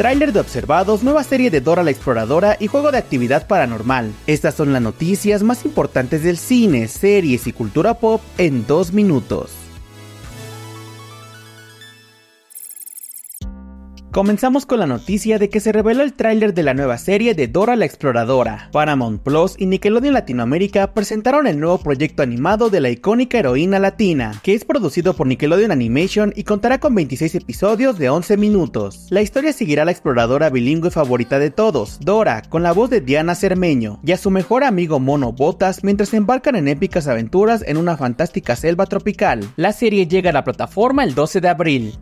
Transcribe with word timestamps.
Tráiler 0.00 0.32
de 0.32 0.40
Observados, 0.40 1.02
nueva 1.02 1.22
serie 1.24 1.50
de 1.50 1.60
Dora 1.60 1.82
la 1.82 1.90
Exploradora 1.90 2.56
y 2.58 2.68
juego 2.68 2.90
de 2.90 2.96
actividad 2.96 3.46
paranormal. 3.46 4.14
Estas 4.26 4.54
son 4.54 4.72
las 4.72 4.80
noticias 4.80 5.42
más 5.42 5.66
importantes 5.66 6.22
del 6.22 6.38
cine, 6.38 6.88
series 6.88 7.46
y 7.46 7.52
cultura 7.52 7.92
pop 7.92 8.22
en 8.38 8.66
dos 8.66 8.94
minutos. 8.94 9.59
Comenzamos 14.12 14.66
con 14.66 14.80
la 14.80 14.88
noticia 14.88 15.38
de 15.38 15.48
que 15.48 15.60
se 15.60 15.70
reveló 15.70 16.02
el 16.02 16.14
tráiler 16.14 16.52
de 16.52 16.64
la 16.64 16.74
nueva 16.74 16.98
serie 16.98 17.34
de 17.34 17.46
Dora 17.46 17.76
la 17.76 17.84
Exploradora. 17.84 18.68
Paramount 18.72 19.22
Plus 19.22 19.54
y 19.56 19.66
Nickelodeon 19.66 20.14
Latinoamérica 20.14 20.92
presentaron 20.92 21.46
el 21.46 21.60
nuevo 21.60 21.78
proyecto 21.78 22.24
animado 22.24 22.70
de 22.70 22.80
la 22.80 22.90
icónica 22.90 23.38
heroína 23.38 23.78
latina, 23.78 24.32
que 24.42 24.54
es 24.54 24.64
producido 24.64 25.14
por 25.14 25.28
Nickelodeon 25.28 25.70
Animation 25.70 26.32
y 26.34 26.42
contará 26.42 26.80
con 26.80 26.92
26 26.96 27.36
episodios 27.36 27.98
de 27.98 28.10
11 28.10 28.36
minutos. 28.36 29.06
La 29.10 29.22
historia 29.22 29.52
seguirá 29.52 29.82
a 29.82 29.84
la 29.84 29.92
exploradora 29.92 30.50
bilingüe 30.50 30.90
favorita 30.90 31.38
de 31.38 31.52
todos, 31.52 32.00
Dora, 32.00 32.42
con 32.42 32.64
la 32.64 32.72
voz 32.72 32.90
de 32.90 33.02
Diana 33.02 33.36
Cermeño, 33.36 34.00
y 34.02 34.10
a 34.10 34.16
su 34.16 34.32
mejor 34.32 34.64
amigo 34.64 34.98
Mono 34.98 35.30
Botas 35.30 35.84
mientras 35.84 36.08
se 36.08 36.16
embarcan 36.16 36.56
en 36.56 36.66
épicas 36.66 37.06
aventuras 37.06 37.62
en 37.64 37.76
una 37.76 37.96
fantástica 37.96 38.56
selva 38.56 38.86
tropical. 38.86 39.48
La 39.54 39.72
serie 39.72 40.08
llega 40.08 40.30
a 40.30 40.32
la 40.32 40.42
plataforma 40.42 41.04
el 41.04 41.14
12 41.14 41.40
de 41.40 41.48
abril. 41.48 41.94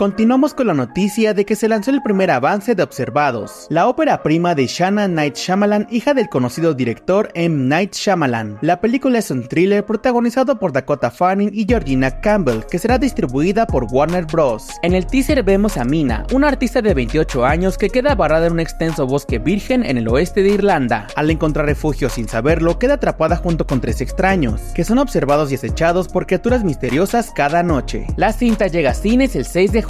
Continuamos 0.00 0.54
con 0.54 0.66
la 0.66 0.72
noticia 0.72 1.34
de 1.34 1.44
que 1.44 1.54
se 1.54 1.68
lanzó 1.68 1.90
el 1.90 2.00
primer 2.00 2.30
avance 2.30 2.74
de 2.74 2.82
Observados, 2.82 3.66
la 3.68 3.86
ópera 3.86 4.22
prima 4.22 4.54
de 4.54 4.66
Shanna 4.66 5.06
Night 5.08 5.36
Shyamalan, 5.36 5.88
hija 5.90 6.14
del 6.14 6.30
conocido 6.30 6.72
director 6.72 7.30
M. 7.34 7.68
Night 7.68 7.92
Shyamalan. 7.92 8.56
La 8.62 8.80
película 8.80 9.18
es 9.18 9.30
un 9.30 9.46
thriller 9.46 9.84
protagonizado 9.84 10.58
por 10.58 10.72
Dakota 10.72 11.10
Fanning 11.10 11.50
y 11.52 11.66
Georgina 11.68 12.18
Campbell, 12.22 12.62
que 12.70 12.78
será 12.78 12.96
distribuida 12.96 13.66
por 13.66 13.88
Warner 13.92 14.24
Bros. 14.24 14.68
En 14.82 14.94
el 14.94 15.04
teaser 15.06 15.42
vemos 15.42 15.76
a 15.76 15.84
Mina, 15.84 16.24
una 16.32 16.48
artista 16.48 16.80
de 16.80 16.94
28 16.94 17.44
años 17.44 17.76
que 17.76 17.90
queda 17.90 18.14
varada 18.14 18.46
en 18.46 18.54
un 18.54 18.60
extenso 18.60 19.06
bosque 19.06 19.38
virgen 19.38 19.84
en 19.84 19.98
el 19.98 20.08
oeste 20.08 20.42
de 20.42 20.48
Irlanda. 20.48 21.08
Al 21.14 21.30
encontrar 21.30 21.66
refugio 21.66 22.08
sin 22.08 22.26
saberlo, 22.26 22.78
queda 22.78 22.94
atrapada 22.94 23.36
junto 23.36 23.66
con 23.66 23.82
tres 23.82 24.00
extraños, 24.00 24.62
que 24.74 24.84
son 24.84 24.96
observados 24.96 25.52
y 25.52 25.56
acechados 25.56 26.08
por 26.08 26.26
criaturas 26.26 26.64
misteriosas 26.64 27.32
cada 27.34 27.62
noche. 27.62 28.06
La 28.16 28.32
cinta 28.32 28.66
llega 28.66 28.92
a 28.92 28.94
cines 28.94 29.36
el 29.36 29.44
6 29.44 29.72
de 29.72 29.89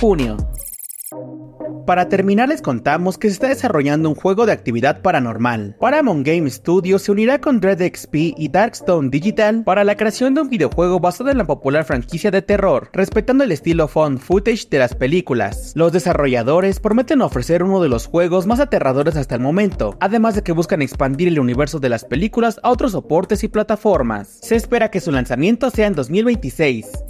Para 1.87 2.09
terminar 2.09 2.48
les 2.48 2.62
contamos 2.62 3.19
que 3.19 3.29
se 3.29 3.34
está 3.34 3.48
desarrollando 3.48 4.09
un 4.09 4.15
juego 4.15 4.47
de 4.47 4.53
actividad 4.53 5.03
paranormal. 5.03 5.77
Paramount 5.79 6.27
Game 6.27 6.48
Studios 6.48 7.03
se 7.03 7.12
unirá 7.12 7.39
con 7.39 7.61
Dread 7.61 7.83
XP 7.83 8.15
y 8.15 8.48
Darkstone 8.48 9.11
Digital 9.11 9.62
para 9.62 9.84
la 9.84 9.98
creación 9.98 10.33
de 10.33 10.41
un 10.41 10.48
videojuego 10.48 11.01
basado 11.01 11.28
en 11.28 11.37
la 11.37 11.45
popular 11.45 11.84
franquicia 11.84 12.31
de 12.31 12.41
terror, 12.41 12.89
respetando 12.95 13.45
el 13.45 13.53
estilo 13.53 13.89
found 13.89 14.21
footage 14.21 14.71
de 14.71 14.78
las 14.78 14.95
películas. 14.95 15.73
Los 15.75 15.93
desarrolladores 15.93 16.81
prometen 16.81 17.21
ofrecer 17.21 17.62
uno 17.62 17.83
de 17.83 17.91
los 17.91 18.06
juegos 18.06 18.47
más 18.47 18.61
aterradores 18.61 19.17
hasta 19.17 19.34
el 19.34 19.43
momento, 19.43 19.98
además 20.01 20.34
de 20.34 20.43
que 20.43 20.53
buscan 20.53 20.81
expandir 20.81 21.28
el 21.28 21.39
universo 21.39 21.78
de 21.78 21.91
las 21.91 22.06
películas 22.06 22.59
a 22.62 22.71
otros 22.71 22.93
soportes 22.93 23.45
y 23.45 23.48
plataformas. 23.48 24.39
Se 24.41 24.56
espera 24.56 24.91
que 24.91 25.03
su 25.03 25.12
lanzamiento 25.12 25.69
sea 25.69 25.89
en 25.89 25.95
2026. 25.95 27.09